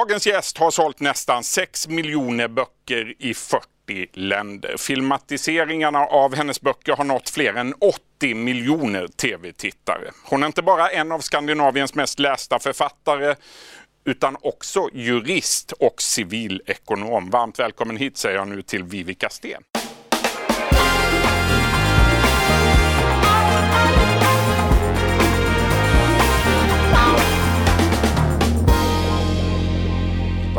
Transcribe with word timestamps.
Dagens 0.00 0.26
gäst 0.26 0.58
har 0.58 0.70
sålt 0.70 1.00
nästan 1.00 1.44
6 1.44 1.88
miljoner 1.88 2.48
böcker 2.48 3.14
i 3.18 3.34
40 3.34 3.66
länder. 4.12 4.76
Filmatiseringarna 4.78 5.98
av 5.98 6.34
hennes 6.34 6.60
böcker 6.60 6.96
har 6.96 7.04
nått 7.04 7.30
fler 7.30 7.54
än 7.54 7.74
80 8.18 8.34
miljoner 8.34 9.06
tv-tittare. 9.06 10.10
Hon 10.24 10.42
är 10.42 10.46
inte 10.46 10.62
bara 10.62 10.90
en 10.90 11.12
av 11.12 11.20
Skandinaviens 11.20 11.94
mest 11.94 12.18
lästa 12.18 12.58
författare 12.58 13.34
utan 14.04 14.36
också 14.40 14.88
jurist 14.92 15.72
och 15.72 16.02
civilekonom. 16.02 17.30
Varmt 17.30 17.58
välkommen 17.58 17.96
hit 17.96 18.16
säger 18.16 18.36
jag 18.36 18.48
nu 18.48 18.62
till 18.62 18.84
Vivica 18.84 19.28
Sten. 19.28 19.62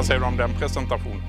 Vad 0.01 0.07
säger 0.07 0.19
du 0.19 0.25
om 0.25 0.37
den 0.37 0.59
presentationen? 0.59 1.21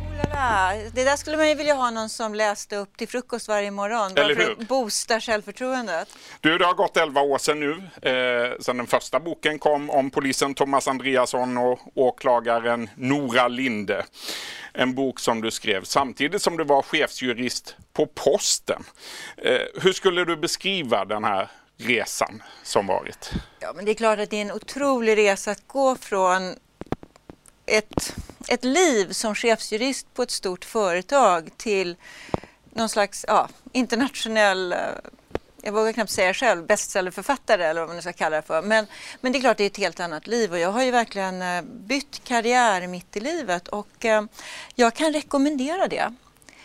Det 0.92 1.04
där 1.04 1.16
skulle 1.16 1.36
man 1.36 1.48
ju 1.48 1.54
vilja 1.54 1.74
ha 1.74 1.90
någon 1.90 2.08
som 2.08 2.34
läste 2.34 2.76
upp 2.76 2.96
till 2.96 3.08
frukost 3.08 3.48
varje 3.48 3.70
morgon. 3.70 4.12
Eller 4.16 4.34
för 4.34 4.42
hur? 4.42 4.52
att 4.52 4.68
boosta 4.68 5.20
självförtroendet. 5.20 6.08
Du, 6.40 6.58
det 6.58 6.64
har 6.64 6.74
gått 6.74 6.96
11 6.96 7.20
år 7.20 7.38
sedan 7.38 7.60
nu, 7.60 7.72
eh, 8.10 8.58
sedan 8.60 8.76
den 8.76 8.86
första 8.86 9.20
boken 9.20 9.58
kom 9.58 9.90
om 9.90 10.10
polisen 10.10 10.54
Thomas 10.54 10.88
Andreasson 10.88 11.56
och 11.56 11.78
åklagaren 11.94 12.90
Nora 12.96 13.48
Linde. 13.48 14.04
En 14.72 14.94
bok 14.94 15.20
som 15.20 15.40
du 15.40 15.50
skrev 15.50 15.84
samtidigt 15.84 16.42
som 16.42 16.56
du 16.56 16.64
var 16.64 16.82
chefsjurist 16.82 17.76
på 17.92 18.06
Posten. 18.06 18.84
Eh, 19.36 19.82
hur 19.82 19.92
skulle 19.92 20.24
du 20.24 20.36
beskriva 20.36 21.04
den 21.04 21.24
här 21.24 21.50
resan 21.76 22.42
som 22.62 22.86
varit? 22.86 23.32
Ja, 23.60 23.72
men 23.76 23.84
det 23.84 23.90
är 23.90 23.94
klart 23.94 24.18
att 24.18 24.30
det 24.30 24.36
är 24.36 24.42
en 24.42 24.52
otrolig 24.52 25.16
resa 25.16 25.50
att 25.50 25.68
gå 25.68 25.96
från 25.96 26.54
ett, 27.66 28.16
ett 28.48 28.64
liv 28.64 29.12
som 29.12 29.34
chefsjurist 29.34 30.14
på 30.14 30.22
ett 30.22 30.30
stort 30.30 30.64
företag 30.64 31.50
till 31.56 31.96
någon 32.70 32.88
slags 32.88 33.24
ja, 33.28 33.48
internationell, 33.72 34.72
eh, 34.72 34.78
jag 35.62 35.72
vågar 35.72 35.92
knappt 35.92 36.10
säga 36.10 36.34
själv, 36.34 36.66
bestsellerförfattare 36.66 37.64
eller 37.64 37.80
vad 37.80 37.88
man 37.88 37.96
nu 37.96 38.02
ska 38.02 38.12
kalla 38.12 38.36
det 38.36 38.42
för. 38.42 38.62
Men, 38.62 38.86
men 39.20 39.32
det 39.32 39.38
är 39.38 39.40
klart 39.40 39.56
det 39.56 39.64
är 39.64 39.66
ett 39.66 39.76
helt 39.76 40.00
annat 40.00 40.26
liv 40.26 40.52
och 40.52 40.58
jag 40.58 40.72
har 40.72 40.82
ju 40.82 40.90
verkligen 40.90 41.42
eh, 41.42 41.62
bytt 41.62 42.24
karriär 42.24 42.86
mitt 42.86 43.16
i 43.16 43.20
livet 43.20 43.68
och 43.68 44.04
eh, 44.04 44.24
jag 44.74 44.94
kan 44.94 45.12
rekommendera 45.12 45.88
det. 45.88 46.14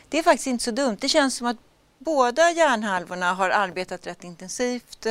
Det 0.10 0.20
är 0.20 0.24
faktiskt 0.24 0.48
inte 0.48 0.64
så 0.64 0.72
dumt. 0.72 0.98
Det 1.00 1.10
känns 1.10 1.36
som 1.36 1.48
att 1.48 1.58
båda 1.98 2.52
hjärnhalvorna 2.52 3.34
har 3.34 3.50
arbetat 3.50 4.08
rätt 4.08 4.24
intensivt 4.24 5.06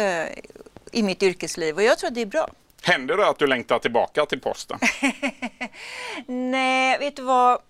i 0.93 1.03
mitt 1.03 1.23
yrkesliv 1.23 1.77
och 1.77 1.83
jag 1.83 1.99
tror 1.99 2.09
att 2.09 2.15
det 2.15 2.21
är 2.21 2.27
bra. 2.27 2.49
Händer 2.87 3.17
det 3.17 3.29
att 3.29 3.39
du 3.39 3.47
längtar 3.47 3.79
tillbaka 3.79 4.27
till 4.27 4.41
Posten? 4.41 4.79
Nej, 6.27 6.99
vet 6.99 7.17
du 7.17 7.23
vad? 7.23 7.61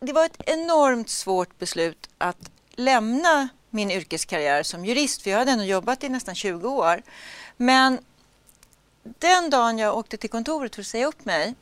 Det 0.00 0.12
var 0.12 0.24
ett 0.24 0.40
enormt 0.46 1.08
svårt 1.08 1.58
beslut 1.58 2.10
att 2.18 2.50
lämna 2.70 3.48
min 3.70 3.90
yrkeskarriär 3.90 4.62
som 4.62 4.84
jurist, 4.84 5.22
för 5.22 5.30
jag 5.30 5.38
hade 5.38 5.50
ändå 5.50 5.64
jobbat 5.64 6.04
i 6.04 6.08
nästan 6.08 6.34
20 6.34 6.68
år. 6.68 7.02
Men 7.56 7.98
den 9.02 9.50
dagen 9.50 9.78
jag 9.78 9.96
åkte 9.96 10.16
till 10.16 10.30
kontoret 10.30 10.74
för 10.74 10.82
att 10.82 10.86
säga 10.86 11.06
upp 11.06 11.24
mig, 11.24 11.54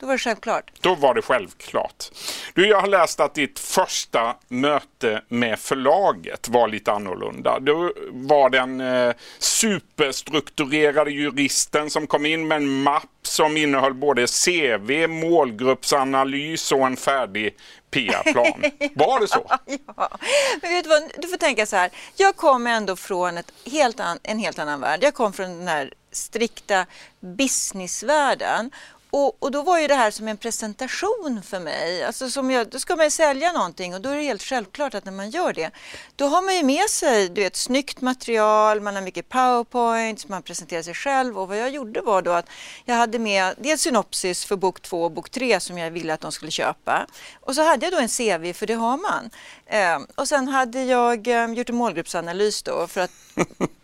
då 0.00 0.06
var 0.06 0.14
det 0.14 0.18
självklart. 0.18 0.70
Då 0.80 0.94
var 0.94 1.14
det 1.14 1.22
självklart. 1.22 2.10
Du, 2.54 2.68
jag 2.68 2.80
har 2.80 2.88
läst 2.88 3.20
att 3.20 3.34
ditt 3.34 3.58
första 3.58 4.36
möte 4.48 5.22
med 5.28 5.58
förlaget 5.58 6.48
var 6.48 6.68
lite 6.68 6.92
annorlunda. 6.92 7.60
Du 7.60 7.94
var 8.10 8.50
den 8.50 8.80
eh, 8.80 9.14
superstrukturerade 9.38 11.10
juristen 11.10 11.90
som 11.90 12.06
kom 12.06 12.26
in 12.26 12.48
med 12.48 12.56
en 12.56 12.82
mapp 12.82 13.04
som 13.22 13.56
innehöll 13.56 13.94
både 13.94 14.26
CV, 14.26 15.06
målgruppsanalys 15.08 16.72
och 16.72 16.86
en 16.86 16.96
färdig 16.96 17.56
PR-plan. 17.90 18.64
Var 18.94 19.20
det 19.20 19.28
så? 19.28 19.46
Ja, 19.96 20.18
men 20.62 20.70
vet 20.70 20.84
du 20.84 20.90
vad, 20.90 21.02
du 21.18 21.28
får 21.28 21.36
tänka 21.36 21.66
så 21.66 21.76
här. 21.76 21.90
Jag 22.16 22.36
kom 22.36 22.66
ändå 22.66 22.96
från 22.96 23.38
ett 23.38 23.52
helt 23.66 24.00
an, 24.00 24.18
en 24.22 24.38
helt 24.38 24.58
annan 24.58 24.80
värld. 24.80 25.00
Jag 25.02 25.14
kom 25.14 25.32
från 25.32 25.58
den 25.58 25.68
här 25.68 25.92
strikta 26.12 26.86
businessvärlden 27.20 28.70
och, 29.10 29.42
och, 29.42 29.50
då 29.50 29.62
var 29.62 29.78
ju 29.78 29.86
det 29.86 29.94
här 29.94 30.10
som 30.10 30.28
en 30.28 30.36
presentation 30.36 31.42
för 31.42 31.60
mig. 31.60 32.04
Alltså 32.04 32.30
som 32.30 32.50
jag, 32.50 32.68
då 32.68 32.78
ska 32.78 32.96
man 32.96 33.06
ju 33.06 33.10
sälja 33.10 33.52
någonting 33.52 33.94
och 33.94 34.00
då 34.00 34.08
är 34.08 34.16
det 34.16 34.22
helt 34.22 34.42
självklart 34.42 34.94
att 34.94 35.04
när 35.04 35.12
man 35.12 35.30
gör 35.30 35.52
det, 35.52 35.70
då 36.16 36.26
har 36.26 36.42
man 36.42 36.56
ju 36.56 36.62
med 36.62 36.90
sig 36.90 37.28
du 37.28 37.40
vet, 37.40 37.56
snyggt 37.56 38.00
material, 38.00 38.80
man 38.80 38.94
har 38.94 39.02
mycket 39.02 39.28
powerpoints, 39.28 40.28
man 40.28 40.42
presenterar 40.42 40.82
sig 40.82 40.94
själv 40.94 41.38
och 41.38 41.48
vad 41.48 41.58
jag 41.58 41.70
gjorde 41.70 42.00
var 42.00 42.22
då 42.22 42.32
att 42.32 42.46
jag 42.84 42.94
hade 42.94 43.18
med 43.18 43.54
dels 43.58 43.80
synopsis 43.80 44.44
för 44.44 44.56
bok 44.56 44.82
två 44.82 45.04
och 45.04 45.10
bok 45.10 45.30
tre 45.30 45.60
som 45.60 45.78
jag 45.78 45.90
ville 45.90 46.14
att 46.14 46.20
de 46.20 46.32
skulle 46.32 46.50
köpa. 46.50 47.06
Och 47.40 47.54
så 47.54 47.62
hade 47.62 47.86
jag 47.86 47.92
då 47.92 47.98
en 47.98 48.08
CV, 48.08 48.52
för 48.52 48.66
det 48.66 48.74
har 48.74 48.96
man. 48.96 49.30
Eh, 49.66 49.98
och 50.14 50.28
sen 50.28 50.48
hade 50.48 50.84
jag 50.84 51.28
eh, 51.28 51.52
gjort 51.52 51.68
en 51.68 51.76
målgruppsanalys 51.76 52.62
då 52.62 52.86
för 52.86 53.00
att 53.00 53.10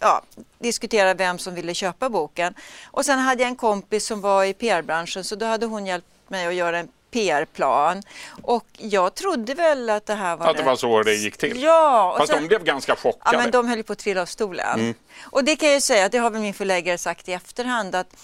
ja, 0.00 0.22
diskutera 0.58 1.14
vem 1.14 1.38
som 1.38 1.54
ville 1.54 1.74
köpa 1.74 2.08
boken. 2.08 2.54
Och 2.84 3.04
sen 3.04 3.18
hade 3.18 3.42
jag 3.42 3.48
en 3.48 3.56
kompis 3.56 4.06
som 4.06 4.20
var 4.20 4.44
i 4.44 4.54
PR-branschen 4.54 5.24
så 5.24 5.36
då 5.36 5.46
hade 5.46 5.66
hon 5.66 5.86
hjälpt 5.86 6.06
mig 6.28 6.46
att 6.46 6.54
göra 6.54 6.78
en 6.78 6.88
PR-plan. 7.10 8.02
Och 8.42 8.66
jag 8.76 9.14
trodde 9.14 9.54
väl 9.54 9.90
att 9.90 10.06
det 10.06 10.14
här 10.14 10.36
var... 10.36 10.46
Att 10.50 10.56
det 10.56 10.62
var 10.62 10.76
så 10.76 11.02
det 11.02 11.14
gick 11.14 11.36
till? 11.36 11.62
Ja. 11.62 12.14
Fast 12.18 12.32
sen- 12.32 12.42
de 12.42 12.48
blev 12.48 12.64
ganska 12.64 12.96
chockade. 12.96 13.36
Ja, 13.36 13.42
men 13.42 13.50
de 13.50 13.68
höll 13.68 13.82
på 13.82 13.92
att 13.92 13.98
trilla 13.98 14.22
av 14.22 14.26
stolen. 14.26 14.94
Och 15.22 15.44
det 15.44 15.56
kan 15.56 15.68
jag 15.68 15.74
ju 15.76 15.80
säga, 15.80 16.08
det 16.08 16.18
har 16.18 16.30
väl 16.30 16.42
min 16.42 16.54
förläggare 16.54 16.98
sagt 16.98 17.28
i 17.28 17.32
efterhand 17.32 17.94
att 17.94 18.16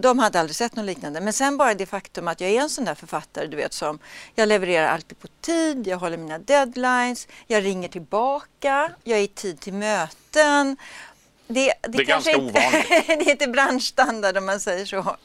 de 0.00 0.18
hade 0.18 0.40
aldrig 0.40 0.56
sett 0.56 0.76
något 0.76 0.86
liknande. 0.86 1.20
Men 1.20 1.32
sen 1.32 1.56
bara 1.56 1.74
det 1.74 1.86
faktum 1.86 2.28
att 2.28 2.40
jag 2.40 2.50
är 2.50 2.60
en 2.60 2.70
sån 2.70 2.84
där 2.84 2.94
författare, 2.94 3.46
du 3.46 3.56
vet 3.56 3.72
som 3.72 3.98
jag 4.34 4.48
levererar 4.48 4.88
alltid 4.88 5.18
på 5.18 5.28
tid, 5.40 5.86
jag 5.86 5.98
håller 5.98 6.16
mina 6.16 6.38
deadlines, 6.38 7.28
jag 7.46 7.64
ringer 7.64 7.88
tillbaka, 7.88 8.92
jag 9.04 9.18
är 9.18 9.22
i 9.22 9.28
tid 9.28 9.60
till 9.60 9.74
möten. 9.74 10.76
Det, 11.48 11.72
det, 11.82 11.88
Det 11.88 11.98
är 11.98 12.04
kanske 12.04 12.32
ganska 12.32 12.32
inte, 12.32 12.60
ovanligt. 12.60 12.88
det 13.06 13.26
är 13.26 13.30
inte 13.30 13.46
branschstandard 13.46 14.36
om 14.36 14.46
man 14.46 14.60
säger 14.60 14.86
så. 14.86 15.16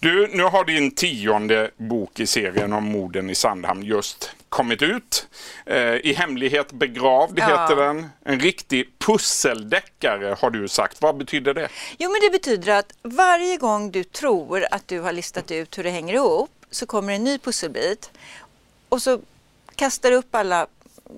Du, 0.00 0.28
nu 0.32 0.42
har 0.42 0.64
din 0.64 0.90
tionde 0.90 1.70
bok 1.76 2.20
i 2.20 2.26
serien 2.26 2.72
om 2.72 2.84
morden 2.84 3.30
i 3.30 3.34
Sandhamn 3.34 3.82
just 3.82 4.30
kommit 4.48 4.82
ut. 4.82 5.26
Eh, 5.66 5.76
I 5.94 6.12
hemlighet 6.18 6.72
begravd 6.72 7.38
Ja. 7.38 7.46
heter 7.46 7.76
den. 7.76 8.08
En 8.24 8.40
riktig 8.40 8.98
pusseldeckare 8.98 10.36
har 10.40 10.50
du 10.50 10.68
sagt. 10.68 11.02
Vad 11.02 11.16
betyder 11.16 11.54
det? 11.54 11.68
Jo, 11.98 12.10
men 12.10 12.20
det 12.20 12.30
betyder 12.30 12.72
att 12.78 12.92
varje 13.02 13.56
gång 13.56 13.90
du 13.90 14.04
tror 14.04 14.66
att 14.70 14.88
du 14.88 15.00
har 15.00 15.12
listat 15.12 15.50
ut 15.50 15.78
hur 15.78 15.84
det 15.84 15.90
hänger 15.90 16.14
ihop 16.14 16.50
så 16.70 16.86
kommer 16.86 17.12
en 17.12 17.24
ny 17.24 17.38
pusselbit 17.38 18.10
och 18.88 19.02
så 19.02 19.20
kastar 19.74 20.10
du 20.10 20.16
upp 20.16 20.34
alla, 20.34 20.66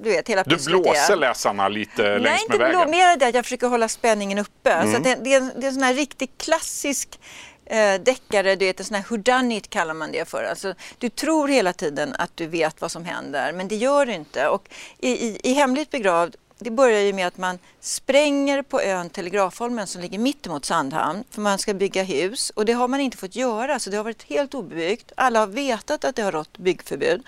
du 0.03 0.10
vet, 0.10 0.28
hela 0.28 0.43
Du 0.43 0.56
blåser 0.66 1.16
läsarna 1.16 1.69
lite 1.69 2.03
Nej, 2.03 2.20
längs 2.20 2.43
inte 2.43 2.59
med 2.59 2.70
blå, 2.70 2.78
vägen. 2.78 2.91
mer 2.91 3.16
det 3.16 3.26
att 3.26 3.34
jag 3.34 3.44
försöker 3.44 3.66
hålla 3.66 3.88
spänningen 3.88 4.38
uppe. 4.38 4.72
Mm. 4.72 4.94
Så 4.94 4.99
det, 5.03 5.14
det, 5.25 5.32
är 5.34 5.37
en, 5.37 5.53
det 5.56 5.66
är 5.66 5.69
en 5.69 5.75
sån 5.75 5.82
här 5.82 5.94
riktigt 5.94 6.38
klassisk 6.38 7.19
eh, 7.72 8.00
deckare, 8.00 8.56
du 8.56 8.66
vet, 8.66 8.81
en 8.81 8.87
sån 8.87 8.94
här 8.94 9.05
hurdanit 9.09 9.71
kallar 9.71 9.94
man 9.94 10.12
det 10.12 10.28
för. 10.28 10.44
Alltså, 10.44 10.75
du 10.99 11.09
tror 11.09 11.49
hela 11.49 11.72
tiden 11.72 12.15
att 12.19 12.37
du 12.37 12.47
vet 12.47 12.81
vad 12.81 12.91
som 12.91 13.05
händer, 13.05 13.53
men 13.53 13.69
det 13.69 13.77
gör 13.77 14.06
du 14.06 14.12
inte. 14.12 14.49
Och 14.49 14.69
i, 14.99 15.10
i, 15.10 15.41
i 15.43 15.53
Hemligt 15.53 15.91
begravd, 15.91 16.37
det 16.59 16.71
börjar 16.71 17.00
ju 17.00 17.12
med 17.12 17.27
att 17.27 17.38
man 17.38 17.59
spränger 17.81 18.62
på 18.62 18.81
ön 18.81 19.11
Telegrafholmen 19.11 19.87
som 19.87 20.03
ligger 20.03 20.19
mitt 20.19 20.47
emot 20.47 20.65
Sandhamn, 20.65 21.25
för 21.31 21.41
man 21.41 21.59
ska 21.59 21.75
bygga 21.75 22.03
hus. 22.03 22.50
Och 22.50 22.65
det 22.65 22.72
har 22.72 22.88
man 22.88 23.00
inte 23.00 23.16
fått 23.16 23.37
göra, 23.37 23.78
så 23.78 23.91
det 23.91 23.97
har 23.97 24.05
varit 24.05 24.22
helt 24.22 24.55
obebyggt. 24.55 25.12
Alla 25.16 25.41
har 25.41 25.47
vetat 25.47 26.05
att 26.05 26.16
det 26.16 26.22
har 26.22 26.32
rått 26.32 26.59
byggförbud. 26.59 27.22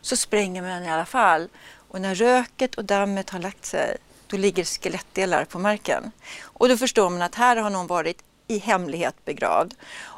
Så 0.00 0.16
spränger 0.16 0.62
man 0.62 0.84
i 0.84 0.90
alla 0.90 1.06
fall. 1.06 1.48
Och 1.88 2.00
när 2.00 2.14
röket 2.14 2.74
och 2.74 2.84
dammet 2.84 3.30
har 3.30 3.38
lagt 3.38 3.64
sig, 3.64 3.96
då 4.26 4.36
ligger 4.36 4.64
skelettdelar 4.64 5.44
på 5.44 5.58
marken. 5.58 6.12
Och 6.42 6.68
då 6.68 6.76
förstår 6.76 7.10
man 7.10 7.22
att 7.22 7.34
här 7.34 7.56
har 7.56 7.70
någon 7.70 7.86
varit 7.86 8.22
i 8.48 8.58
hemlighet 8.58 9.24
begravd. 9.24 9.74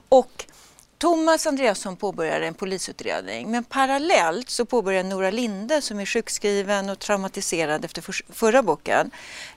Och 0.09 0.47
Thomas 0.99 1.47
Andreasson 1.47 1.97
påbörjade 1.97 2.47
en 2.47 2.55
polisutredning 2.55 3.51
men 3.51 3.65
parallellt 3.65 4.51
så 4.51 4.65
påbörjar 4.65 5.05
Nora 5.05 5.31
Linde 5.31 5.83
som 5.83 6.01
är 6.01 6.07
sjukskriven 6.07 6.89
och 6.89 6.99
traumatiserad 6.99 7.85
efter 7.85 8.03
för, 8.03 8.15
förra 8.33 8.63
boken 8.63 9.11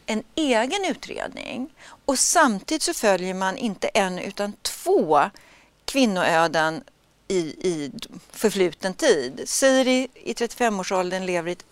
en 0.05 0.23
egen 0.35 0.85
utredning. 0.85 1.69
Och 2.05 2.19
samtidigt 2.19 2.81
så 2.81 2.94
följer 2.94 3.33
man 3.33 3.57
inte 3.57 3.88
en 3.88 4.19
utan 4.19 4.53
två 4.61 5.29
kvinnoöden 5.85 6.83
i, 7.27 7.39
i 7.39 7.91
förfluten 8.31 8.94
tid. 8.94 9.41
Siri 9.45 10.07
i 10.13 10.33
35-årsåldern 10.33 11.25
lever 11.25 11.49
i 11.49 11.51
ett 11.51 11.65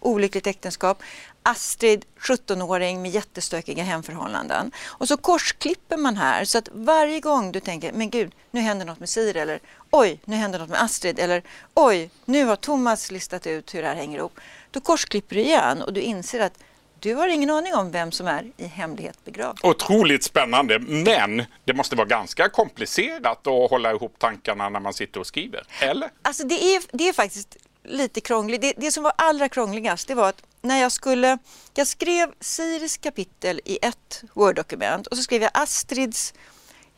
olyckligt 0.00 0.46
äktenskap. 0.46 1.02
Astrid, 1.42 2.04
17-åring 2.20 3.02
med 3.02 3.10
jättestökiga 3.10 3.82
hemförhållanden. 3.84 4.72
Och 4.86 5.08
så 5.08 5.16
korsklipper 5.16 5.96
man 5.96 6.16
här 6.16 6.44
så 6.44 6.58
att 6.58 6.68
varje 6.72 7.20
gång 7.20 7.52
du 7.52 7.60
tänker, 7.60 7.92
men 7.92 8.10
gud, 8.10 8.32
nu 8.50 8.60
händer 8.60 8.86
något 8.86 9.00
med 9.00 9.08
Siri 9.08 9.38
eller 9.40 9.60
oj, 9.90 10.20
nu 10.24 10.36
händer 10.36 10.58
något 10.58 10.68
med 10.68 10.82
Astrid 10.82 11.18
eller 11.18 11.42
oj, 11.74 12.10
nu 12.24 12.44
har 12.44 12.56
Thomas 12.56 13.10
listat 13.10 13.46
ut 13.46 13.74
hur 13.74 13.82
det 13.82 13.88
här 13.88 13.94
hänger 13.94 14.18
ihop. 14.18 14.40
Då 14.70 14.80
korsklipper 14.80 15.36
du 15.36 15.42
igen 15.42 15.82
och 15.82 15.92
du 15.92 16.00
inser 16.00 16.40
att 16.40 16.58
Du 17.02 17.14
har 17.14 17.28
ingen 17.28 17.50
aning 17.50 17.74
om 17.74 17.90
vem 17.90 18.12
som 18.12 18.26
är 18.26 18.52
i 18.56 18.66
hemlighet 18.66 19.24
begravd. 19.24 19.58
Otroligt 19.62 20.24
spännande, 20.24 20.78
men 20.78 21.44
det 21.64 21.72
måste 21.74 21.96
vara 21.96 22.06
ganska 22.06 22.48
komplicerat 22.48 23.46
att 23.46 23.70
hålla 23.70 23.90
ihop 23.90 24.14
tankarna 24.18 24.68
när 24.68 24.80
man 24.80 24.94
sitter 24.94 25.20
och 25.20 25.26
skriver, 25.26 25.62
eller? 25.80 26.10
Alltså 26.22 26.44
det 26.44 26.74
är, 26.74 26.82
det 26.92 27.08
är 27.08 27.12
faktiskt 27.12 27.56
lite 27.84 28.20
krångligt. 28.20 28.60
Det, 28.60 28.72
det 28.76 28.92
som 28.92 29.02
var 29.02 29.12
allra 29.16 29.48
krångligast 29.48 30.08
det 30.08 30.14
var 30.14 30.28
att 30.28 30.42
när 30.62 30.80
jag 30.80 30.92
skulle, 30.92 31.38
jag 31.74 31.86
skrev 31.86 32.32
Siris 32.40 32.96
kapitel 32.96 33.60
i 33.64 33.78
ett 33.82 34.22
Word-dokument 34.34 35.06
och 35.06 35.16
så 35.16 35.22
skrev 35.22 35.42
jag 35.42 35.50
Astrids 35.54 36.34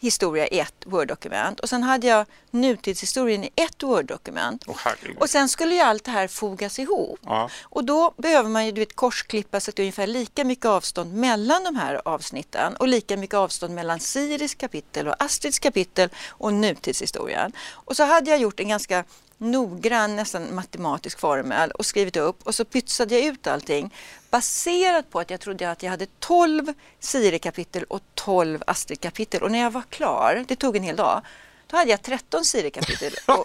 historia 0.03 0.47
i 0.47 0.61
ett 0.61 0.87
Word-dokument 0.87 1.61
och 1.61 1.69
sen 1.69 1.82
hade 1.82 2.06
jag 2.06 2.26
nutidshistorien 2.50 3.44
i 3.44 3.50
ett 3.56 3.82
Word-dokument. 3.82 4.69
Oh, 4.69 4.76
och 5.19 5.31
sen 5.31 5.49
skulle 5.49 5.75
ju 5.75 5.81
allt 5.81 6.05
det 6.05 6.11
här 6.11 6.29
fogas 6.29 6.79
ihop. 6.79 7.20
Ja. 7.25 7.50
Och 7.62 7.85
då 7.85 8.14
behöver 8.17 8.49
man 8.49 8.67
ju 8.67 8.73
du 8.73 8.81
vet, 8.81 8.97
korsklippa 8.97 9.61
så 9.61 9.70
att 9.70 9.76
det 9.76 9.82
är 9.82 9.85
ungefär 9.85 10.06
lika 10.06 10.44
mycket 10.44 10.67
avstånd 10.67 11.15
mellan 11.15 11.65
de 11.65 11.76
här 11.76 12.03
avsnitten 12.05 12.76
och 12.76 12.88
lika 12.88 13.17
mycket 13.17 13.35
avstånd 13.35 13.75
mellan 13.75 14.00
Siris 14.00 14.55
kapitel 14.55 15.08
och 15.08 15.23
Astrids 15.23 15.58
kapitel 15.58 16.08
och 16.29 16.55
nutidshistorien. 16.55 17.53
Och 17.70 17.97
så 17.97 18.05
hade 18.05 18.31
jag 18.31 18.41
gjort 18.41 18.61
en 18.61 18.69
ganska 18.69 19.05
noggrann, 19.43 20.17
nästan 20.17 20.55
matematisk 20.55 21.19
formel 21.19 21.71
och 21.71 21.87
skrivit 21.87 22.17
upp. 22.17 22.47
Och 22.47 22.55
så 22.55 22.65
pytsade 22.65 23.19
jag 23.19 23.25
ut 23.25 23.47
allting 23.47 23.94
baserat 24.31 25.11
på 25.11 25.21
att 25.21 25.31
jag 25.31 25.41
trodde 25.41 25.71
att 25.71 25.83
jag 25.83 25.91
hade 25.91 26.06
12 26.19 26.73
Siri-kapitel 27.00 27.85
och 27.85 28.00
12 28.15 28.62
Astrid-kapitel. 28.67 29.43
Och 29.43 29.50
när 29.50 29.59
jag 29.59 29.71
var 29.71 29.83
klar, 29.91 30.44
det 30.49 30.56
tog 30.56 30.77
en 30.77 30.83
hel 30.83 30.97
dag, 30.97 31.23
då 31.67 31.77
hade 31.77 31.91
jag 31.91 32.03
13 32.03 32.44
Siri-kapitel 32.44 33.12
och, 33.27 33.39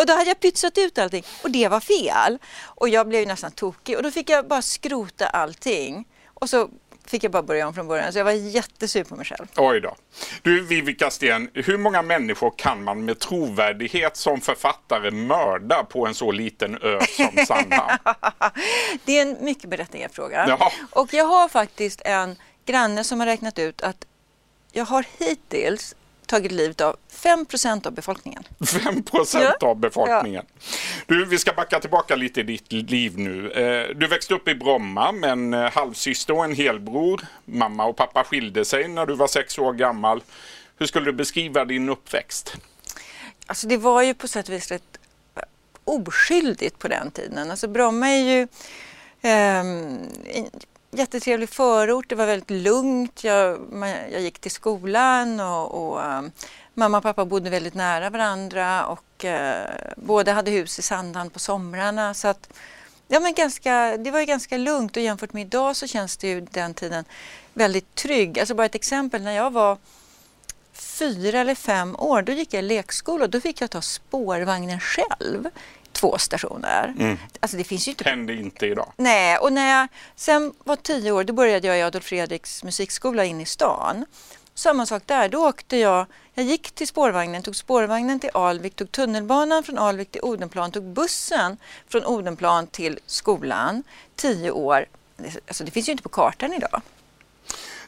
och 0.00 0.06
då 0.06 0.12
hade 0.12 0.30
jag 0.30 0.40
pytsat 0.40 0.78
ut 0.78 0.98
allting. 0.98 1.24
Och 1.42 1.50
det 1.50 1.68
var 1.68 1.80
fel. 1.80 2.38
Och 2.62 2.88
jag 2.88 3.08
blev 3.08 3.26
nästan 3.26 3.50
tokig. 3.50 3.96
Och 3.96 4.02
då 4.02 4.10
fick 4.10 4.30
jag 4.30 4.48
bara 4.48 4.62
skrota 4.62 5.26
allting. 5.26 6.08
Och 6.34 6.50
så 6.50 6.70
fick 7.10 7.24
jag 7.24 7.32
bara 7.32 7.42
börja 7.42 7.68
om 7.68 7.74
från 7.74 7.88
början. 7.88 8.12
Så 8.12 8.18
jag 8.18 8.24
var 8.24 8.32
jättesur 8.32 9.04
på 9.04 9.16
mig 9.16 9.24
själv. 9.24 9.46
Oj 9.56 9.80
då. 9.80 9.96
Du 10.42 10.62
Vivica 10.66 11.10
Sten, 11.10 11.50
hur 11.54 11.78
många 11.78 12.02
människor 12.02 12.52
kan 12.56 12.84
man 12.84 13.04
med 13.04 13.18
trovärdighet 13.18 14.16
som 14.16 14.40
författare 14.40 15.10
mörda 15.10 15.84
på 15.84 16.06
en 16.06 16.14
så 16.14 16.32
liten 16.32 16.78
ö 16.82 17.00
som 17.00 17.46
Sandhamn? 17.46 17.98
det 19.04 19.18
är 19.18 19.22
en 19.22 19.44
mycket 19.44 19.70
berättigad 19.70 20.10
fråga. 20.12 20.46
Ja. 20.48 20.72
Och 20.90 21.14
jag 21.14 21.24
har 21.24 21.48
faktiskt 21.48 22.00
en 22.04 22.36
granne 22.64 23.04
som 23.04 23.20
har 23.20 23.26
räknat 23.26 23.58
ut 23.58 23.82
att 23.82 24.06
jag 24.72 24.84
har 24.84 25.06
hittills 25.18 25.94
tagit 26.30 26.52
livet 26.52 26.80
av 26.80 26.96
5% 27.12 27.86
av 27.86 27.92
befolkningen. 27.92 28.44
5 28.66 29.02
ja. 29.32 29.54
av 29.60 29.76
befolkningen. 29.76 30.44
Ja. 30.48 30.62
Du, 31.06 31.24
vi 31.24 31.38
ska 31.38 31.52
backa 31.52 31.80
tillbaka 31.80 32.16
lite 32.16 32.40
i 32.40 32.42
ditt 32.42 32.72
liv 32.90 33.18
nu. 33.18 33.50
Eh, 33.50 33.96
du 33.96 34.06
växte 34.06 34.34
upp 34.34 34.48
i 34.48 34.54
Bromma 34.54 35.12
med 35.12 35.30
en 35.30 35.54
eh, 35.54 35.70
halvsyster 35.70 36.36
och 36.36 36.44
en 36.44 36.54
helbror. 36.54 37.20
Mamma 37.44 37.86
och 37.86 37.96
pappa 37.96 38.24
skilde 38.24 38.64
sig 38.64 38.88
när 38.88 39.06
du 39.06 39.14
var 39.14 39.26
sex 39.26 39.58
år 39.58 39.72
gammal. 39.72 40.22
Hur 40.78 40.86
skulle 40.86 41.06
du 41.06 41.12
beskriva 41.12 41.64
din 41.64 41.88
uppväxt? 41.88 42.56
Alltså 43.46 43.66
det 43.66 43.76
var 43.76 44.02
ju 44.02 44.14
på 44.14 44.28
sätt 44.28 44.48
och 44.48 44.54
vis 44.54 44.70
rätt 44.70 44.98
oskyldigt 45.84 46.78
på 46.78 46.88
den 46.88 47.10
tiden. 47.10 47.50
Alltså 47.50 47.68
Bromma 47.68 48.08
är 48.08 48.22
ju 48.22 48.42
um, 49.60 49.98
jättetrevlig 50.90 51.48
förort, 51.48 52.08
det 52.08 52.14
var 52.14 52.26
väldigt 52.26 52.50
lugnt. 52.50 53.24
Jag, 53.24 53.58
jag 54.12 54.20
gick 54.20 54.38
till 54.38 54.50
skolan 54.50 55.40
och, 55.40 55.74
och 55.74 56.04
um, 56.04 56.32
mamma 56.74 56.96
och 56.96 57.02
pappa 57.02 57.24
bodde 57.24 57.50
väldigt 57.50 57.74
nära 57.74 58.10
varandra 58.10 58.86
och 58.86 59.24
uh, 59.24 59.92
båda 59.96 60.32
hade 60.32 60.50
hus 60.50 60.78
i 60.78 60.82
Sandhamn 60.82 61.30
på 61.30 61.38
somrarna. 61.38 62.14
Så 62.14 62.28
att, 62.28 62.48
ja, 63.08 63.20
men 63.20 63.34
ganska, 63.34 63.96
det 63.96 64.10
var 64.10 64.20
ju 64.20 64.26
ganska 64.26 64.56
lugnt 64.56 64.96
och 64.96 65.02
jämfört 65.02 65.32
med 65.32 65.42
idag 65.42 65.76
så 65.76 65.86
känns 65.86 66.16
det 66.16 66.28
ju 66.28 66.40
den 66.40 66.74
tiden 66.74 67.04
väldigt 67.54 67.94
trygg. 67.94 68.40
Alltså 68.40 68.54
bara 68.54 68.66
ett 68.66 68.74
exempel, 68.74 69.22
när 69.22 69.32
jag 69.32 69.52
var 69.52 69.78
fyra 70.72 71.40
eller 71.40 71.54
fem 71.54 71.96
år, 71.96 72.22
då 72.22 72.32
gick 72.32 72.54
jag 72.54 72.58
i 72.64 72.66
lekskola 72.66 73.24
och 73.24 73.30
då 73.30 73.40
fick 73.40 73.60
jag 73.60 73.70
ta 73.70 73.82
spårvagnen 73.82 74.80
själv 74.80 75.48
två 75.92 76.18
stationer. 76.18 76.94
Mm. 76.98 77.18
Alltså 77.40 77.56
det 77.56 77.64
finns 77.64 77.88
ju 77.88 77.90
inte... 77.90 78.04
Hände 78.04 78.34
inte 78.34 78.66
idag. 78.66 78.92
Nej, 78.96 79.38
och 79.38 79.52
när 79.52 79.78
jag 79.78 79.88
sen 80.16 80.52
var 80.64 80.76
tio 80.76 81.12
år 81.12 81.24
då 81.24 81.32
började 81.32 81.66
jag 81.66 81.78
i 81.78 81.82
Adolf 81.82 82.04
Fredriks 82.04 82.64
musikskola 82.64 83.24
in 83.24 83.40
i 83.40 83.46
stan. 83.46 84.06
Samma 84.54 84.86
sak 84.86 85.02
där, 85.06 85.28
då 85.28 85.48
åkte 85.48 85.76
jag, 85.76 86.06
jag 86.34 86.44
gick 86.44 86.70
till 86.70 86.86
spårvagnen, 86.86 87.42
tog 87.42 87.56
spårvagnen 87.56 88.20
till 88.20 88.30
Alvik, 88.34 88.76
tog 88.76 88.92
tunnelbanan 88.92 89.62
från 89.62 89.78
Alvik 89.78 90.10
till 90.10 90.20
Odenplan, 90.22 90.72
tog 90.72 90.84
bussen 90.84 91.56
från 91.88 92.04
Odenplan 92.04 92.66
till 92.66 92.98
skolan. 93.06 93.82
Tio 94.16 94.50
år, 94.50 94.86
alltså 95.48 95.64
det 95.64 95.70
finns 95.70 95.88
ju 95.88 95.92
inte 95.92 96.02
på 96.02 96.08
kartan 96.08 96.52
idag. 96.52 96.82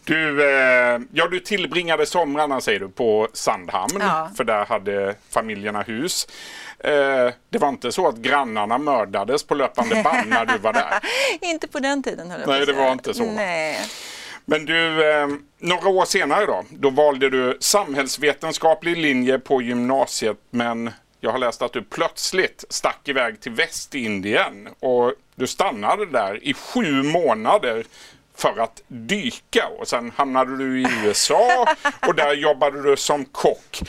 Du, 0.04 0.50
eh, 0.50 1.00
ja, 1.12 1.28
du 1.28 1.40
tillbringade 1.40 2.06
somrarna 2.06 2.60
säger 2.60 2.80
du 2.80 2.88
på 2.88 3.28
Sandhamn, 3.32 4.00
ja. 4.00 4.30
för 4.36 4.44
där 4.44 4.64
hade 4.64 5.14
familjerna 5.30 5.82
hus. 5.82 6.26
Eh, 6.84 7.32
det 7.50 7.58
var 7.58 7.68
inte 7.68 7.92
så 7.92 8.08
att 8.08 8.16
grannarna 8.16 8.78
mördades 8.78 9.42
på 9.44 9.54
löpande 9.54 10.02
band 10.02 10.28
när 10.28 10.46
du 10.46 10.58
var 10.58 10.72
där? 10.72 11.00
inte 11.40 11.68
på 11.68 11.78
den 11.78 12.02
tiden 12.02 12.30
höll 12.30 12.40
jag 12.40 12.48
Nej, 12.48 12.66
det 12.66 12.72
var 12.72 12.92
inte 12.92 13.14
så. 13.14 13.24
Nej. 13.24 13.78
Men 14.44 14.64
du, 14.64 15.10
eh, 15.12 15.28
några 15.58 15.88
år 15.88 16.04
senare 16.04 16.46
då, 16.46 16.64
då 16.70 16.90
valde 16.90 17.30
du 17.30 17.56
samhällsvetenskaplig 17.60 18.96
linje 18.96 19.38
på 19.38 19.62
gymnasiet 19.62 20.36
men 20.50 20.90
jag 21.20 21.30
har 21.30 21.38
läst 21.38 21.62
att 21.62 21.72
du 21.72 21.82
plötsligt 21.82 22.64
stack 22.68 23.08
iväg 23.08 23.40
till 23.40 23.52
Västindien 23.52 24.68
och 24.80 25.12
du 25.34 25.46
stannade 25.46 26.06
där 26.06 26.44
i 26.44 26.54
sju 26.54 27.02
månader 27.02 27.84
för 28.34 28.60
att 28.60 28.82
dyka 28.88 29.68
och 29.78 29.88
sen 29.88 30.12
hamnade 30.16 30.56
du 30.56 30.80
i 30.80 30.86
USA 31.04 31.66
och 32.06 32.14
där 32.14 32.34
jobbade 32.34 32.82
du 32.82 32.96
som 32.96 33.24
kock. 33.24 33.82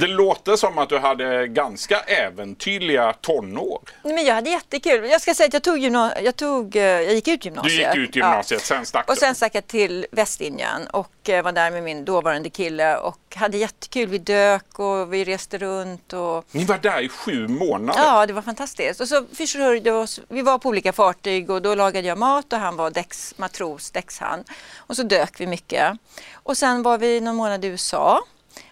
Det 0.00 0.06
låter 0.06 0.56
som 0.56 0.78
att 0.78 0.88
du 0.88 0.98
hade 0.98 1.46
ganska 1.46 2.00
äventyrliga 2.00 3.12
tonår. 3.12 3.80
Men 4.02 4.24
jag 4.24 4.34
hade 4.34 4.50
jättekul. 4.50 5.10
Jag 5.10 5.20
ska 5.20 5.34
säga 5.34 5.46
att 5.46 5.52
jag, 5.52 5.62
tog 5.62 5.78
jag, 5.78 6.36
tog, 6.36 6.76
eh, 6.76 6.82
jag 6.82 7.14
gick 7.14 7.28
ut 7.28 7.44
gymnasiet. 7.44 7.92
Du 7.92 8.00
gick 8.00 8.08
ut 8.08 8.16
gymnasiet, 8.16 8.60
ja. 8.60 8.76
sen 8.76 8.86
stack 8.86 9.06
du. 9.06 9.12
Och 9.12 9.18
sen 9.18 9.34
stack 9.34 9.54
jag 9.54 9.66
till 9.66 10.06
Västindien 10.10 10.86
och 10.86 11.28
eh, 11.28 11.42
var 11.42 11.52
där 11.52 11.70
med 11.70 11.82
min 11.82 12.04
dåvarande 12.04 12.50
kille 12.50 12.96
och 12.96 13.18
hade 13.34 13.56
jättekul. 13.56 14.08
Vi 14.08 14.18
dök 14.18 14.78
och 14.78 15.12
vi 15.12 15.24
reste 15.24 15.58
runt. 15.58 16.12
Och... 16.12 16.44
Ni 16.50 16.64
var 16.64 16.78
där 16.78 17.00
i 17.00 17.08
sju 17.08 17.48
månader? 17.48 18.02
Ja, 18.02 18.26
det 18.26 18.32
var 18.32 18.42
fantastiskt. 18.42 19.00
Och 19.00 19.08
så 19.08 19.24
försörjde 19.32 19.92
oss. 19.92 20.20
Vi 20.28 20.42
var 20.42 20.58
på 20.58 20.68
olika 20.68 20.92
fartyg 20.92 21.50
och 21.50 21.62
då 21.62 21.74
lagade 21.74 22.08
jag 22.08 22.18
mat 22.18 22.52
och 22.52 22.58
han 22.58 22.76
var 22.76 22.90
däcksmatros, 22.90 23.79
däckshand. 23.84 24.44
Och 24.76 24.96
så 24.96 25.02
dök 25.02 25.40
vi 25.40 25.46
mycket. 25.46 25.98
Och 26.32 26.56
sen 26.56 26.82
var 26.82 26.98
vi 26.98 27.20
någon 27.20 27.36
månad 27.36 27.64
i 27.64 27.68
USA 27.68 28.20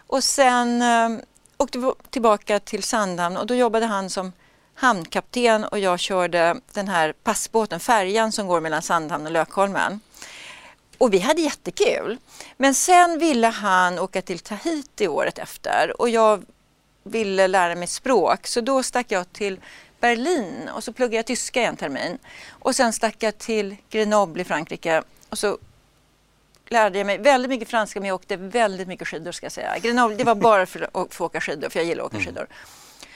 och 0.07 0.25
sen 0.25 0.83
eh, 0.83 1.25
åkte 1.57 1.79
vi 1.79 1.93
tillbaka 2.11 2.61
till 2.61 2.83
Sandhamn 2.83 3.37
och 3.37 3.47
då 3.47 3.55
jobbade 3.55 3.87
han 3.87 4.11
som 4.11 4.33
hamnkapten 4.75 5.65
och 5.65 5.79
jag 5.79 6.01
körde 6.01 6.61
den 6.73 6.89
här 6.89 7.13
passbåten, 7.13 7.81
färjan 7.81 8.33
som 8.33 8.47
går 8.47 8.61
mellan 8.61 8.83
Sandhamn 8.83 9.27
och 9.27 9.33
Lökholmen. 9.33 10.01
Och 10.99 11.15
vi 11.15 11.19
hade 11.19 11.41
jättekul. 11.41 12.19
Men 12.57 12.75
sen 12.75 13.19
ville 13.19 13.47
han 13.47 13.99
åka 13.99 14.23
till 14.23 14.39
Tahiti 14.39 15.09
året 15.09 15.39
efter 15.39 16.01
och 16.01 16.09
jag 16.09 16.45
ville 17.03 17.47
lära 17.47 17.75
mig 17.75 17.89
språk 17.89 18.47
så 18.47 18.61
då 18.61 18.83
stack 18.83 19.07
jag 19.13 19.33
till 19.33 19.61
Berlin 20.01 20.69
och 20.75 20.85
så 20.85 20.93
pluggade 20.93 21.17
jag 21.17 21.27
tyska 21.27 21.63
en 21.63 21.77
termin. 21.77 22.19
Och 22.51 22.77
sen 22.77 22.93
stack 22.93 23.17
jag 23.19 23.39
till 23.39 23.77
Grenoble 23.91 24.43
i 24.43 24.45
Frankrike 24.45 25.03
och 25.29 25.39
så 25.39 25.59
lärde 26.69 26.99
jag 26.99 27.07
mig 27.07 27.19
väldigt 27.19 27.49
mycket 27.49 27.69
franska 27.69 28.01
men 28.01 28.09
jag 28.09 28.15
åkte 28.15 28.37
väldigt 28.37 28.89
mycket 28.89 29.09
skidor 29.09 29.33
ska 29.33 29.45
jag 29.47 29.53
säga. 29.53 29.79
Grenoble, 29.79 30.17
det 30.17 30.25
var 30.25 30.35
bara 30.35 30.67
för 30.67 30.91
att 30.93 31.15
få 31.15 31.25
åka 31.25 31.41
skidor 31.41 31.69
för 31.69 31.79
jag 31.79 31.87
gillar 31.87 32.05
att 32.05 32.11
åka 32.11 32.17
mm. 32.17 32.27
skidor. 32.27 32.47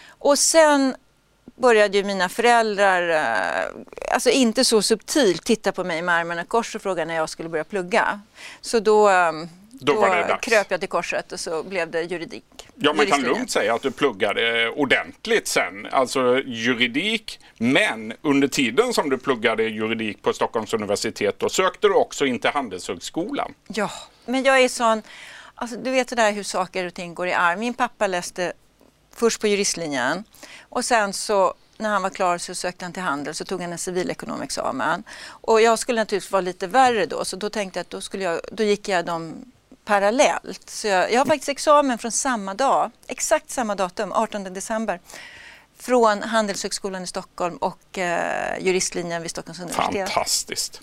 Och 0.09 0.39
sen 0.39 0.97
började 1.45 1.99
ju 1.99 2.05
mina 2.05 2.29
föräldrar, 2.29 3.09
eh, 3.09 4.15
alltså 4.15 4.31
inte 4.31 4.65
så 4.65 4.83
subtilt, 4.83 5.45
titta 5.45 5.73
på 5.73 5.85
mig 5.85 6.03
med 6.03 6.15
armarna 6.15 6.45
kors 6.45 6.75
och 6.75 6.83
fråga 6.83 7.05
när 7.05 7.15
jag 7.15 7.29
skulle 7.29 7.49
börja 7.49 7.65
plugga. 7.65 8.21
Så 8.61 8.81
då, 8.81 9.09
ehm, 9.09 9.49
då, 9.83 10.25
då 10.29 10.37
kröp 10.37 10.71
jag 10.71 10.81
till 10.81 10.89
korset 10.89 11.33
och 11.33 11.41
så 11.41 11.63
blev 11.63 11.91
det 11.91 12.03
juridik. 12.03 12.45
Ja, 12.75 12.93
man 12.93 13.07
kan 13.07 13.23
lugnt 13.23 13.51
säga 13.51 13.75
att 13.75 13.83
du 13.83 13.91
pluggade 13.91 14.69
ordentligt 14.69 15.49
sen, 15.49 15.87
alltså 15.91 16.43
juridik. 16.47 17.41
Men 17.59 18.13
under 18.23 18.49
tiden 18.49 18.93
som 18.93 19.11
du 19.11 19.19
pluggade 19.19 19.63
juridik 19.63 20.23
på 20.23 20.33
Stockholms 20.33 20.75
universitet, 20.75 21.39
då 21.39 21.49
sökte 21.49 21.89
du 21.89 21.95
också 21.95 22.27
in 22.27 22.39
till 22.39 22.51
Handelshögskolan. 22.51 23.55
Ja, 23.69 23.91
men 24.25 24.43
jag 24.43 24.61
är 24.61 24.69
sån, 24.69 25.03
alltså, 25.55 25.77
du 25.77 25.91
vet 25.91 26.09
det 26.09 26.17
där 26.17 26.33
hur 26.33 26.43
saker 26.43 26.87
och 26.87 26.95
ting 26.95 27.15
går 27.15 27.29
i 27.29 27.33
arv. 27.33 27.59
Min 27.59 27.75
pappa 27.75 28.07
läste 28.07 28.53
först 29.15 29.41
på 29.41 29.47
juristlinjen 29.47 30.25
och 30.69 30.85
sen 30.85 31.13
så 31.13 31.55
när 31.83 31.91
han 31.91 32.03
var 32.03 32.11
klar 32.11 32.39
så 32.39 32.55
sökte 32.55 32.85
han 32.85 32.93
till 32.93 33.03
handel 33.03 33.35
så 33.35 33.45
tog 33.45 33.61
han 33.61 33.73
en 33.73 33.79
civilekonomexamen. 33.79 35.05
Och 35.25 35.61
jag 35.61 35.79
skulle 35.79 36.01
naturligtvis 36.01 36.33
vara 36.33 36.41
lite 36.41 36.67
värre 36.67 37.07
då 37.07 37.25
så 37.25 37.37
då 37.37 37.51
tänkte 37.51 37.79
jag 37.79 37.85
att 37.85 37.91
då, 37.91 38.01
skulle 38.01 38.25
jag, 38.25 38.41
då 38.53 38.63
gick 38.63 38.89
jag 38.89 39.05
de 39.05 39.52
parallellt. 39.85 40.71
Så 40.71 40.87
jag, 40.87 41.13
jag 41.13 41.21
har 41.21 41.25
faktiskt 41.25 41.49
examen 41.49 41.99
från 41.99 42.13
samma 42.13 42.55
dag, 42.55 42.91
exakt 43.09 43.51
samma 43.51 43.75
datum, 43.75 44.13
18 44.13 44.45
december 44.45 45.01
från 45.83 46.23
Handelshögskolan 46.23 47.03
i 47.03 47.07
Stockholm 47.07 47.57
och 47.57 47.99
eh, 47.99 48.59
juristlinjen 48.61 49.23
vid 49.23 49.31
Stockholms 49.31 49.61
universitet. 49.61 50.09
Fantastiskt. 50.09 50.81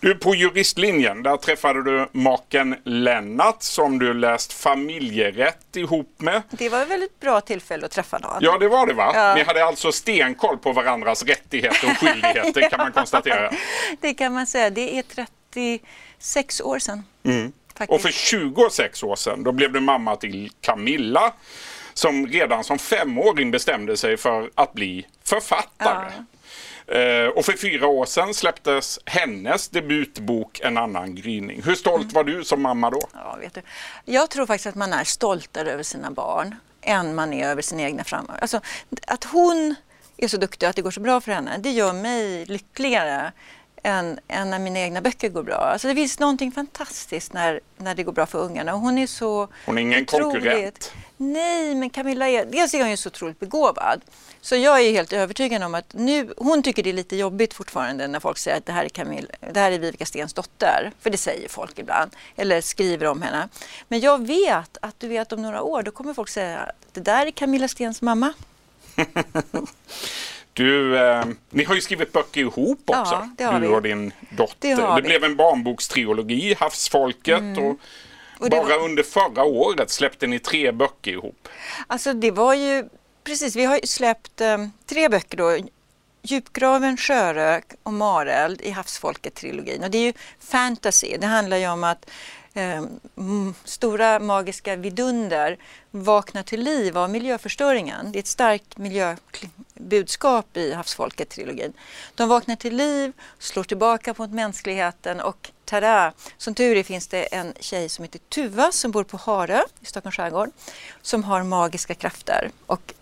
Du, 0.00 0.14
på 0.14 0.34
juristlinjen, 0.34 1.22
där 1.22 1.36
träffade 1.36 1.84
du 1.84 2.08
maken 2.12 2.76
Lennart 2.84 3.62
som 3.62 3.98
du 3.98 4.14
läst 4.14 4.52
familjerätt 4.52 5.76
ihop 5.76 6.14
med. 6.16 6.42
Det 6.50 6.68
var 6.68 6.82
ett 6.82 6.88
väldigt 6.88 7.20
bra 7.20 7.40
tillfälle 7.40 7.86
att 7.86 7.92
träffa 7.92 8.18
någon. 8.18 8.38
Ja, 8.40 8.58
det 8.58 8.68
var 8.68 8.86
det 8.86 8.94
va? 8.94 9.12
Ja. 9.14 9.34
Ni 9.34 9.42
hade 9.42 9.64
alltså 9.64 9.92
stenkoll 9.92 10.58
på 10.58 10.72
varandras 10.72 11.22
rättigheter 11.22 11.90
och 11.90 11.98
skyldigheter 11.98 12.70
kan 12.70 12.78
man 12.78 12.92
konstatera. 12.92 13.52
Det 14.00 14.14
kan 14.14 14.32
man 14.32 14.46
säga. 14.46 14.70
Det 14.70 14.98
är 14.98 15.02
36 15.50 16.60
år 16.60 16.78
sedan. 16.78 17.04
Mm. 17.24 17.52
Faktiskt. 17.78 17.90
Och 17.90 18.00
för 18.02 18.10
26 18.10 19.02
år 19.02 19.16
sedan 19.16 19.42
då 19.44 19.52
blev 19.52 19.72
du 19.72 19.80
mamma 19.80 20.16
till 20.16 20.52
Camilla 20.60 21.32
som 21.94 22.26
redan 22.26 22.64
som 22.64 22.78
femåring 22.78 23.50
bestämde 23.50 23.96
sig 23.96 24.16
för 24.16 24.50
att 24.54 24.72
bli 24.72 25.06
författare. 25.24 26.12
Eh, 26.86 27.26
Och 27.28 27.44
för 27.44 27.52
fyra 27.52 27.86
år 27.86 28.06
sedan 28.06 28.34
släpptes 28.34 28.98
hennes 29.04 29.68
debutbok 29.68 30.60
En 30.60 30.76
annan 30.78 31.14
gryning. 31.14 31.62
Hur 31.62 31.74
stolt 31.74 32.02
Mm. 32.02 32.14
var 32.14 32.24
du 32.24 32.44
som 32.44 32.62
mamma 32.62 32.90
då? 32.90 33.00
Ja, 33.14 33.36
vet 33.40 33.54
du. 33.54 33.62
Jag 34.04 34.30
tror 34.30 34.46
faktiskt 34.46 34.66
att 34.66 34.74
man 34.74 34.92
är 34.92 35.04
stoltare 35.04 35.70
över 35.72 35.82
sina 35.82 36.10
barn 36.10 36.54
än 36.82 37.14
man 37.14 37.32
är 37.32 37.48
över 37.48 37.62
sina 37.62 37.82
egna 37.82 38.04
framgångar. 38.04 38.40
Alltså, 38.40 38.60
att 39.06 39.24
hon 39.24 39.74
är 40.16 40.28
så 40.28 40.36
duktig 40.36 40.66
och 40.66 40.70
att 40.70 40.76
det 40.76 40.82
går 40.82 40.90
så 40.90 41.00
bra 41.00 41.20
för 41.20 41.32
henne, 41.32 41.58
det 41.58 41.70
gör 41.70 41.92
mig 41.92 42.44
lyckligare 42.46 43.32
än, 43.82 44.18
än 44.28 44.50
när 44.50 44.58
mina 44.58 44.78
egna 44.78 45.00
böcker 45.00 45.28
går 45.28 45.42
bra. 45.42 45.54
Alltså, 45.56 45.88
det 45.88 45.94
finns 45.94 46.18
någonting 46.18 46.52
fantastiskt 46.52 47.32
när, 47.32 47.60
när 47.76 47.94
det 47.94 48.02
går 48.02 48.12
bra 48.12 48.26
för 48.26 48.38
ungarna. 48.38 48.74
Och 48.74 48.80
hon 48.80 48.98
är 48.98 49.06
så 49.06 49.48
Hon 49.66 49.78
är 49.78 49.82
ingen 49.82 50.02
otroligt- 50.02 50.24
konkurrent. 50.32 50.92
Nej, 51.16 51.74
men 51.74 51.90
Camilla 51.90 52.28
är, 52.28 52.44
dels 52.44 52.74
är 52.74 52.80
hon 52.80 52.90
ju 52.90 52.96
så 52.96 53.08
otroligt 53.08 53.40
begåvad. 53.40 54.00
Så 54.40 54.56
jag 54.56 54.80
är 54.80 54.92
helt 54.92 55.12
övertygad 55.12 55.62
om 55.62 55.74
att 55.74 55.92
nu, 55.94 56.32
hon 56.36 56.62
tycker 56.62 56.82
det 56.82 56.90
är 56.90 56.94
lite 56.94 57.16
jobbigt 57.16 57.54
fortfarande 57.54 58.06
när 58.08 58.20
folk 58.20 58.38
säger 58.38 58.56
att 58.56 58.66
det 58.66 58.72
här 58.72 58.84
är, 58.84 58.88
Camilla, 58.88 59.28
det 59.52 59.60
här 59.60 59.72
är 59.72 59.78
Vivica 59.78 60.06
Stens 60.06 60.32
dotter. 60.32 60.92
För 61.00 61.10
det 61.10 61.16
säger 61.16 61.48
folk 61.48 61.78
ibland. 61.78 62.10
Eller 62.36 62.60
skriver 62.60 63.06
om 63.06 63.22
henne. 63.22 63.48
Men 63.88 64.00
jag 64.00 64.26
vet 64.26 64.76
att 64.82 65.00
du 65.00 65.08
vet 65.08 65.32
om 65.32 65.42
några 65.42 65.62
år 65.62 65.82
då 65.82 65.90
kommer 65.90 66.14
folk 66.14 66.28
säga 66.28 66.58
att 66.58 66.74
det 66.94 67.00
där 67.00 67.26
är 67.26 67.30
Camilla 67.30 67.68
Stens 67.68 68.02
mamma. 68.02 68.32
Du, 70.58 70.98
eh, 70.98 71.24
ni 71.50 71.64
har 71.64 71.74
ju 71.74 71.80
skrivit 71.80 72.12
böcker 72.12 72.40
ihop 72.40 72.80
Ja, 72.86 73.00
också. 73.00 73.28
det 73.38 73.44
har 73.44 73.60
du 73.60 73.68
vi. 73.68 73.74
och 73.74 73.82
din 73.82 74.12
dotter. 74.30 74.76
Det 74.76 74.94
vi. 74.96 75.02
blev 75.02 75.24
en 75.24 75.36
barnbokstrilogi, 75.36 76.54
Havsfolket. 76.60 77.40
Och, 77.58 77.78
Mm. 78.38 78.44
Och 78.44 78.50
det 78.50 78.56
bara 78.56 78.78
var- 78.78 78.84
under 78.84 79.02
förra 79.02 79.44
året 79.44 79.90
släppte 79.90 80.26
ni 80.26 80.38
tre 80.38 80.72
böcker 80.72 81.10
ihop. 81.12 81.48
Alltså 81.86 82.12
det 82.12 82.30
var 82.30 82.54
ju, 82.54 82.84
precis, 83.24 83.56
vi 83.56 83.64
har 83.64 83.74
ju 83.74 83.86
släppt 83.86 84.40
eh, 84.40 84.58
tre 84.86 85.08
böcker 85.08 85.36
då. 85.36 85.58
Djupgraven, 86.22 86.96
Sjörök 86.96 87.64
och 87.82 87.92
Mareld 87.92 88.60
i 88.60 88.70
Havsfolket-trilogin. 88.70 89.84
Och 89.84 89.90
det 89.90 89.98
är 89.98 90.02
ju 90.02 90.12
fantasy. 90.40 91.16
Det 91.20 91.26
handlar 91.26 91.56
ju 91.56 91.68
om 91.68 91.84
att 91.84 92.10
eh, 92.54 92.82
mm, 93.16 93.54
stora 93.64 94.18
magiska 94.18 94.76
vidunder 94.76 95.58
vaknar 95.90 96.42
till 96.42 96.60
liv 96.60 96.98
av 96.98 97.10
miljöförstöringen. 97.10 98.12
Det 98.12 98.18
är 98.18 98.20
ett 98.20 98.26
starkt 98.26 98.78
miljöbudskap 98.78 100.56
i 100.56 100.72
Havsfolket-trilogin. 100.72 101.72
De 102.14 102.28
vaknar 102.28 102.56
till 102.56 102.76
liv, 102.76 103.12
slår 103.38 103.64
tillbaka 103.64 104.14
mot 104.18 104.30
mänskligheten 104.30 105.20
och 105.20 105.50
tada! 105.64 106.12
Som 106.36 106.54
tur 106.54 106.76
är 106.76 106.82
finns 106.82 107.06
det 107.06 107.22
en 107.22 107.52
tjej 107.60 107.88
som 107.88 108.02
heter 108.02 108.18
Tuva 108.18 108.72
som 108.72 108.90
bor 108.90 109.04
på 109.04 109.16
Harö 109.16 109.62
i 109.80 109.86
Stockholms 109.86 110.16
skärgård 110.16 110.50
som 111.02 111.24
har 111.24 111.42
magiska 111.42 111.94
krafter 111.94 112.50
och 112.66 112.94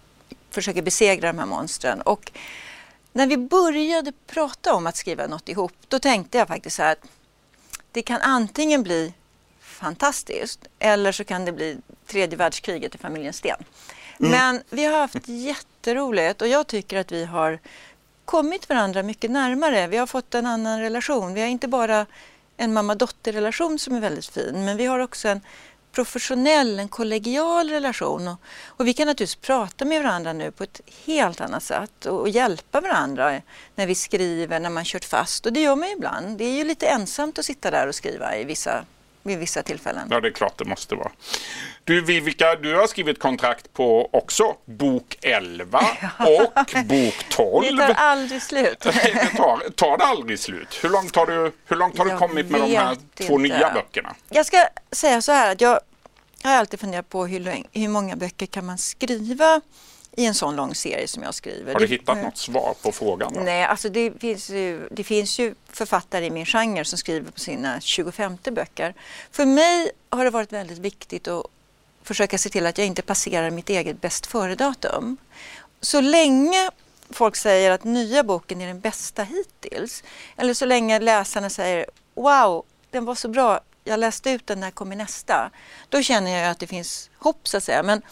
försöker 0.50 0.82
besegra 0.82 1.32
de 1.32 1.38
här 1.38 1.46
monstren. 1.46 2.00
Och 2.00 2.32
när 3.12 3.26
vi 3.26 3.36
började 3.36 4.12
prata 4.26 4.74
om 4.74 4.86
att 4.86 4.96
skriva 4.96 5.26
något 5.26 5.48
ihop, 5.48 5.72
då 5.88 5.98
tänkte 5.98 6.38
jag 6.38 6.48
faktiskt 6.48 6.76
så 6.76 6.82
här 6.82 6.92
att 6.92 7.08
det 7.92 8.02
kan 8.02 8.20
antingen 8.20 8.82
bli 8.82 9.12
fantastiskt 9.76 10.66
eller 10.78 11.12
så 11.12 11.24
kan 11.24 11.44
det 11.44 11.52
bli 11.52 11.78
tredje 12.06 12.36
världskriget 12.36 12.94
i 12.94 12.98
familjen 12.98 13.32
Sten. 13.32 13.64
Men 14.18 14.62
vi 14.70 14.84
har 14.84 14.98
haft 14.98 15.28
jätteroligt 15.28 16.42
och 16.42 16.48
jag 16.48 16.66
tycker 16.66 16.98
att 16.98 17.12
vi 17.12 17.24
har 17.24 17.58
kommit 18.24 18.68
varandra 18.68 19.02
mycket 19.02 19.30
närmare. 19.30 19.86
Vi 19.86 19.96
har 19.96 20.06
fått 20.06 20.34
en 20.34 20.46
annan 20.46 20.80
relation. 20.80 21.34
Vi 21.34 21.40
har 21.40 21.48
inte 21.48 21.68
bara 21.68 22.06
en 22.56 22.72
mamma-dotter-relation 22.72 23.78
som 23.78 23.94
är 23.94 24.00
väldigt 24.00 24.26
fin, 24.26 24.64
men 24.64 24.76
vi 24.76 24.86
har 24.86 24.98
också 24.98 25.28
en 25.28 25.40
professionell, 25.92 26.78
en 26.78 26.88
kollegial 26.88 27.70
relation. 27.70 28.28
Och, 28.28 28.40
och 28.66 28.86
vi 28.86 28.94
kan 28.94 29.06
naturligtvis 29.06 29.46
prata 29.46 29.84
med 29.84 30.02
varandra 30.02 30.32
nu 30.32 30.50
på 30.50 30.64
ett 30.64 30.80
helt 31.06 31.40
annat 31.40 31.62
sätt 31.62 32.06
och, 32.06 32.20
och 32.20 32.28
hjälpa 32.28 32.80
varandra 32.80 33.40
när 33.74 33.86
vi 33.86 33.94
skriver, 33.94 34.60
när 34.60 34.70
man 34.70 34.84
kört 34.84 35.04
fast. 35.04 35.46
Och 35.46 35.52
det 35.52 35.60
gör 35.60 35.76
man 35.76 35.88
ju 35.88 35.94
ibland. 35.94 36.38
Det 36.38 36.44
är 36.44 36.56
ju 36.56 36.64
lite 36.64 36.86
ensamt 36.86 37.38
att 37.38 37.44
sitta 37.44 37.70
där 37.70 37.86
och 37.86 37.94
skriva 37.94 38.36
i 38.36 38.44
vissa, 38.44 38.84
vid 39.26 39.38
vissa 39.38 39.62
tillfällen. 39.62 40.08
Ja, 40.10 40.20
det 40.20 40.28
är 40.28 40.32
klart 40.32 40.58
det 40.58 40.64
måste 40.64 40.94
vara. 40.94 41.10
Du 41.84 42.00
Vivica, 42.00 42.56
du 42.56 42.74
har 42.74 42.86
skrivit 42.86 43.18
kontrakt 43.18 43.72
på 43.72 44.10
också 44.12 44.56
bok 44.64 45.18
11 45.22 45.78
och 46.18 46.74
bok 46.86 47.14
12. 47.30 47.76
Det 47.76 47.86
tar 47.86 47.94
aldrig 47.94 48.42
slut. 48.42 48.80
det 48.80 49.36
tar, 49.36 49.70
tar 49.70 49.98
det 49.98 50.04
aldrig 50.04 50.38
slut? 50.38 50.78
Hur 50.82 50.88
långt 50.88 51.16
har 51.16 51.26
du, 51.26 51.52
hur 51.66 51.76
långt 51.76 51.98
har 51.98 52.04
du 52.04 52.16
kommit 52.16 52.50
med 52.50 52.60
de 52.60 52.76
här 52.76 52.96
två 53.14 53.40
inte. 53.40 53.58
nya 53.58 53.70
böckerna? 53.74 54.14
Jag 54.28 54.46
ska 54.46 54.68
säga 54.92 55.22
så 55.22 55.32
här 55.32 55.52
att 55.52 55.60
jag 55.60 55.80
har 56.42 56.52
alltid 56.52 56.80
funderat 56.80 57.08
på 57.08 57.26
hur, 57.26 57.64
hur 57.72 57.88
många 57.88 58.16
böcker 58.16 58.46
kan 58.46 58.66
man 58.66 58.78
skriva 58.78 59.60
i 60.18 60.26
en 60.26 60.34
sån 60.34 60.56
lång 60.56 60.74
serie 60.74 61.08
som 61.08 61.22
jag 61.22 61.34
skriver. 61.34 61.72
Har 61.72 61.80
du 61.80 61.86
Det- 61.86 61.92
hittat 61.92 62.18
något 62.22 62.36
svar 62.38 62.74
på 62.82 62.92
frågan? 62.92 63.32
Då? 63.34 63.40
Nej, 63.40 63.64
alltså 63.64 63.88
det 63.88 64.12
finns, 64.20 64.50
ju, 64.50 64.88
det 64.90 65.04
finns 65.04 65.38
ju 65.38 65.54
författare 65.72 66.26
i 66.26 66.30
min 66.30 66.46
genre 66.46 66.84
som 66.84 66.98
skriver 66.98 67.30
på 67.30 67.40
sina 67.40 67.80
25 67.80 68.38
böcker. 68.52 68.94
För 69.30 69.44
mig 69.44 69.90
har 70.10 70.24
det 70.24 70.30
varit 70.30 70.52
väldigt 70.52 70.78
viktigt 70.78 71.28
att 71.28 71.46
försöka 72.02 72.38
se 72.38 72.48
till 72.48 72.66
att 72.66 72.78
jag 72.78 72.86
inte 72.86 73.02
passerar 73.02 73.50
mitt 73.50 73.68
eget 73.70 74.00
bäst 74.00 74.26
före-datum. 74.26 75.16
Så 75.80 76.00
länge 76.00 76.70
folk 77.10 77.36
säger 77.36 77.70
att 77.70 77.84
nya 77.84 78.22
boken 78.22 78.60
är 78.60 78.66
den 78.66 78.80
bästa 78.80 79.22
hittills, 79.22 80.04
eller 80.36 80.54
så 80.54 80.64
länge 80.66 80.98
läsarna 81.00 81.50
säger 81.50 81.86
wow, 82.14 82.64
den 82.90 83.04
var 83.04 83.14
så 83.14 83.28
bra, 83.28 83.60
jag 83.84 84.00
läste 84.00 84.30
ut 84.30 84.46
den, 84.46 84.60
när 84.60 84.70
kommer 84.70 84.96
nästa? 84.96 85.50
Då 85.88 86.02
känner 86.02 86.30
jag 86.38 86.50
att 86.50 86.58
det 86.58 86.66
finns 86.66 87.10
hopp 87.18 87.48
så 87.48 87.56
att 87.56 87.64
säga. 87.64 87.82
Men 87.82 88.02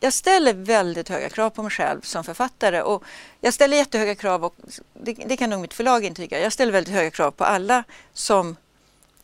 jag 0.00 0.12
ställer 0.12 0.54
väldigt 0.54 1.08
höga 1.08 1.28
krav 1.28 1.50
på 1.50 1.62
mig 1.62 1.70
själv 1.70 2.00
som 2.00 2.24
författare 2.24 2.82
och 2.82 3.04
jag 3.40 3.54
ställer 3.54 3.76
jättehöga 3.76 4.14
krav 4.14 4.44
och 4.44 4.54
det, 4.94 5.12
det 5.12 5.36
kan 5.36 5.50
nog 5.50 5.60
mitt 5.60 5.74
förlag 5.74 6.04
intyga. 6.04 6.40
Jag 6.40 6.52
ställer 6.52 6.72
väldigt 6.72 6.94
höga 6.94 7.10
krav 7.10 7.30
på 7.30 7.44
alla 7.44 7.84
som, 8.12 8.56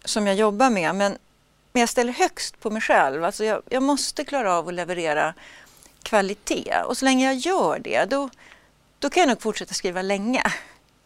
som 0.05 0.27
jag 0.27 0.37
jobbar 0.37 0.71
med 0.71 0.95
men, 0.95 1.19
men 1.73 1.81
jag 1.81 1.89
ställer 1.89 2.13
högst 2.13 2.61
på 2.61 2.71
mig 2.71 2.83
själv. 2.83 3.25
Alltså 3.25 3.45
jag, 3.45 3.63
jag 3.69 3.83
måste 3.83 4.25
klara 4.25 4.55
av 4.55 4.69
att 4.69 4.75
leverera 4.75 5.35
kvalitet 6.03 6.83
och 6.87 6.99
så 6.99 7.05
länge 7.05 7.25
jag 7.25 7.35
gör 7.35 7.79
det 7.79 8.05
då, 8.05 8.31
då 8.99 9.11
kan 9.11 9.21
jag 9.21 9.29
nog 9.29 9.43
fortsätta 9.43 9.75
skriva 9.75 10.03
länge. 10.03 10.43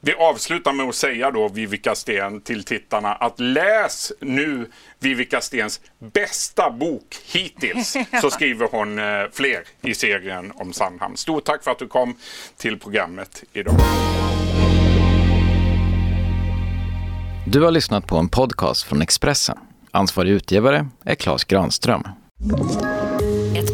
Vi 0.02 0.14
avslutar 0.14 0.72
med 0.72 0.88
att 0.88 0.94
säga 0.94 1.30
då 1.30 1.48
Vivica 1.48 1.94
Sten 1.94 2.40
till 2.40 2.64
tittarna 2.64 3.14
att 3.14 3.40
läs 3.40 4.12
nu 4.20 4.70
Vivica 4.98 5.40
Stens 5.40 5.80
bästa 5.98 6.70
bok 6.70 7.16
hittills 7.32 7.96
så 8.22 8.30
skriver 8.30 8.68
hon 8.70 8.98
eh, 8.98 9.04
fler 9.32 9.62
i 9.82 9.94
serien 9.94 10.52
om 10.54 10.72
Sandhamn. 10.72 11.16
Stort 11.16 11.44
tack 11.44 11.64
för 11.64 11.70
att 11.70 11.78
du 11.78 11.86
kom 11.86 12.16
till 12.56 12.78
programmet 12.78 13.42
idag. 13.52 13.74
Du 17.46 17.62
har 17.62 17.70
lyssnat 17.70 18.06
på 18.06 18.16
en 18.16 18.28
podcast 18.28 18.82
från 18.82 19.02
Expressen. 19.02 19.58
Ansvarig 19.90 20.30
utgivare 20.30 20.88
är 21.04 21.14
Klas 21.14 21.44
Granström. 21.44 22.02